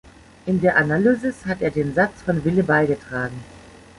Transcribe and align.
In 0.47 0.61
der 0.61 0.77
Analysis 0.77 1.45
hat 1.45 1.61
er 1.61 1.69
den 1.69 1.93
Satz 1.93 2.23
von 2.23 2.43
Wille 2.43 2.63
beigetragen. 2.63 3.39